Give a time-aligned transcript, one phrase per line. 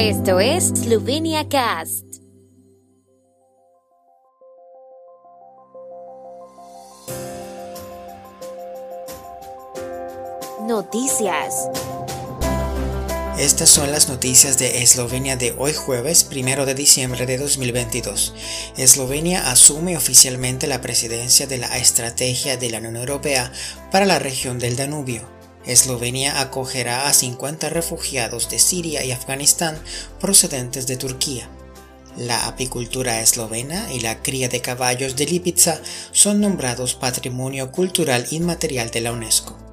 [0.00, 2.04] Esto es Slovenia Cast.
[10.68, 11.68] Noticias.
[13.40, 18.34] Estas son las noticias de Eslovenia de hoy jueves 1 de diciembre de 2022.
[18.76, 23.50] Eslovenia asume oficialmente la presidencia de la Estrategia de la Unión Europea
[23.90, 25.37] para la región del Danubio.
[25.68, 29.78] Eslovenia acogerá a 50 refugiados de Siria y Afganistán
[30.18, 31.48] procedentes de Turquía.
[32.16, 38.90] La apicultura eslovena y la cría de caballos de Lipica son nombrados Patrimonio Cultural Inmaterial
[38.90, 39.67] de la UNESCO.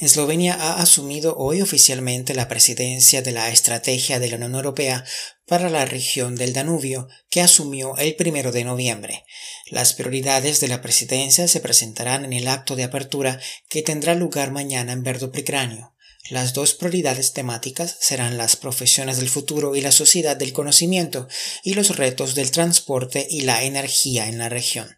[0.00, 5.04] Eslovenia ha asumido hoy oficialmente la presidencia de la Estrategia de la Unión Europea
[5.46, 9.26] para la región del Danubio, que asumió el primero de noviembre.
[9.66, 14.52] Las prioridades de la presidencia se presentarán en el acto de apertura que tendrá lugar
[14.52, 15.92] mañana en Verdoplicranio.
[16.30, 21.28] Las dos prioridades temáticas serán las profesiones del futuro y la sociedad del conocimiento
[21.62, 24.96] y los retos del transporte y la energía en la región.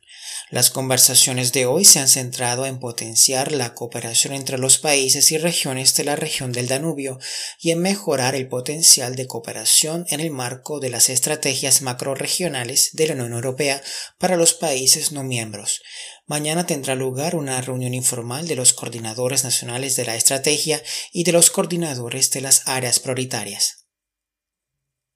[0.53, 5.39] Las conversaciones de hoy se han centrado en potenciar la cooperación entre los países y
[5.39, 7.19] regiones de la región del Danubio
[7.59, 13.07] y en mejorar el potencial de cooperación en el marco de las estrategias macroregionales de
[13.07, 13.83] la Unión Europea
[14.19, 15.81] para los países no miembros.
[16.27, 20.83] Mañana tendrá lugar una reunión informal de los coordinadores nacionales de la estrategia
[21.15, 23.82] y de los coordinadores de las áreas prioritarias.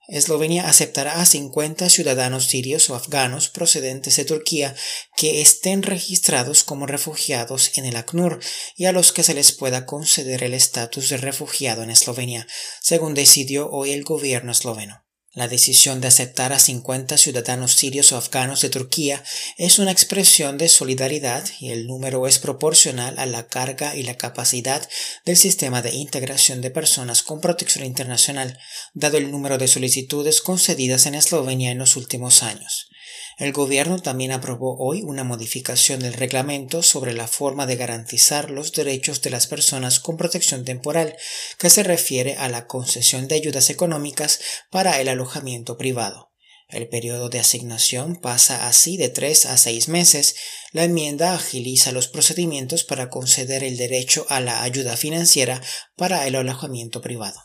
[0.09, 4.75] Eslovenia aceptará a 50 ciudadanos sirios o afganos procedentes de Turquía
[5.17, 8.41] que estén registrados como refugiados en el ACNUR
[8.77, 12.47] y a los que se les pueda conceder el estatus de refugiado en Eslovenia,
[12.81, 15.06] según decidió hoy el gobierno esloveno.
[15.37, 19.23] La decisión de aceptar a 50 ciudadanos sirios o afganos de Turquía
[19.59, 24.17] es una expresión de solidaridad y el número es proporcional a la carga y la
[24.17, 24.89] capacidad
[25.27, 28.59] del sistema de integración de personas con protección internacional,
[28.95, 32.89] dado el número de solicitudes concedidas en Eslovenia en los últimos años.
[33.37, 38.73] El gobierno también aprobó hoy una modificación del reglamento sobre la forma de garantizar los
[38.73, 41.15] derechos de las personas con protección temporal,
[41.59, 46.33] que se refiere a la concesión de ayudas económicas para el alojamiento privado.
[46.69, 50.35] El periodo de asignación pasa así de tres a seis meses.
[50.73, 55.63] La enmienda agiliza los procedimientos para conceder el derecho a la ayuda financiera
[55.95, 57.41] para el alojamiento privado.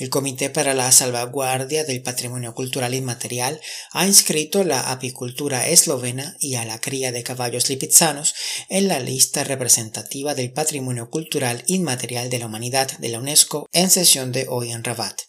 [0.00, 3.60] El Comité para la Salvaguardia del Patrimonio Cultural Inmaterial
[3.92, 8.34] ha inscrito la apicultura eslovena y a la cría de caballos lipizzanos
[8.70, 13.90] en la lista representativa del Patrimonio Cultural Inmaterial de la Humanidad de la UNESCO en
[13.90, 15.20] sesión de hoy en Rabat.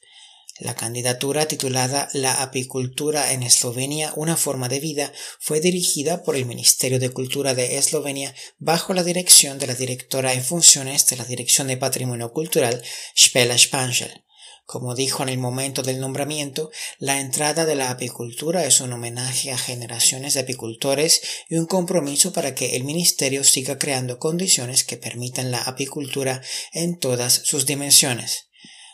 [0.58, 5.12] La candidatura titulada La apicultura en Eslovenia, una forma de vida,
[5.42, 10.32] fue dirigida por el Ministerio de Cultura de Eslovenia bajo la dirección de la directora
[10.32, 12.82] en funciones de la Dirección de Patrimonio Cultural,
[13.18, 14.24] Spela Spangel.
[14.72, 19.52] Como dijo en el momento del nombramiento, la entrada de la apicultura es un homenaje
[19.52, 24.96] a generaciones de apicultores y un compromiso para que el Ministerio siga creando condiciones que
[24.96, 28.48] permitan la apicultura en todas sus dimensiones.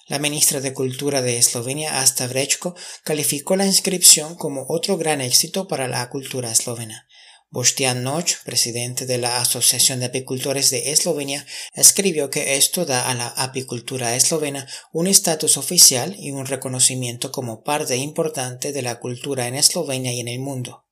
[0.08, 5.68] La ministra de Cultura de Eslovenia, Asta Vrečko, calificó la inscripción como otro gran éxito
[5.68, 7.07] para la cultura eslovena.
[7.50, 13.14] Bostian Noch, presidente de la Asociación de Apicultores de Eslovenia, escribió que esto da a
[13.14, 19.48] la apicultura eslovena un estatus oficial y un reconocimiento como parte importante de la cultura
[19.48, 20.88] en Eslovenia y en el mundo.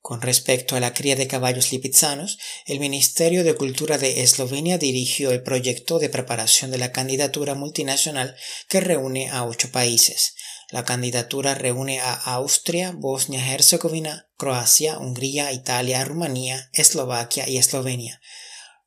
[0.00, 5.30] Con respecto a la cría de caballos lipizzanos, el Ministerio de Cultura de Eslovenia dirigió
[5.30, 8.36] el proyecto de preparación de la candidatura multinacional
[8.68, 10.34] que reúne a ocho países.
[10.70, 18.20] La candidatura reúne a Austria, Bosnia-Herzegovina, Croacia, Hungría, Italia, Rumanía, Eslovaquia y Eslovenia.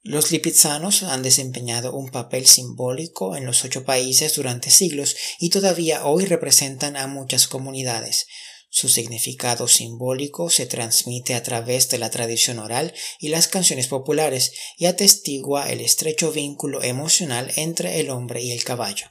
[0.04, 6.06] Los lipizzanos han desempeñado un papel simbólico en los ocho países durante siglos y todavía
[6.06, 8.28] hoy representan a muchas comunidades.
[8.70, 14.54] Su significado simbólico se transmite a través de la tradición oral y las canciones populares
[14.78, 19.08] y atestigua el estrecho vínculo emocional entre el hombre y el caballo.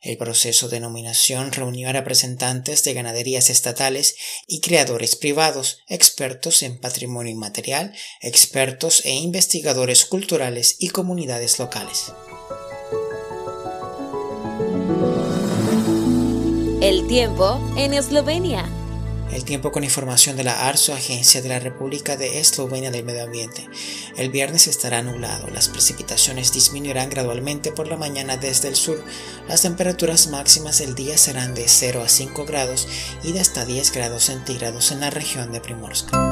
[0.00, 4.16] El proceso de nominación reunió a representantes de ganaderías estatales
[4.46, 12.12] y creadores privados, expertos en patrimonio inmaterial, expertos e investigadores culturales y comunidades locales.
[16.80, 18.79] El tiempo en Eslovenia.
[19.32, 23.24] El tiempo con información de la ARSO, Agencia de la República de Eslovenia del Medio
[23.24, 23.68] Ambiente.
[24.16, 25.46] El viernes estará nublado.
[25.48, 29.02] Las precipitaciones disminuirán gradualmente por la mañana desde el sur.
[29.48, 32.88] Las temperaturas máximas del día serán de 0 a 5 grados
[33.22, 36.29] y de hasta 10 grados centígrados en la región de Primorska.